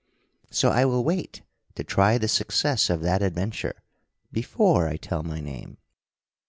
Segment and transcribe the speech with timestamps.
[0.49, 1.43] So I will wait
[1.75, 3.83] to try the success of that adventure
[4.31, 5.77] before I tell my name.